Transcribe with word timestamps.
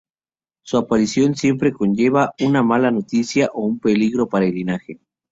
Su 0.63 0.77
aparición 0.79 1.35
siempre 1.35 1.71
conlleva 1.73 2.33
una 2.39 2.63
mala 2.63 2.89
noticia 2.89 3.51
o 3.53 3.61
un 3.67 3.77
peligro 3.79 4.27
para 4.29 4.45
el 4.47 4.55
linaje. 4.55 4.99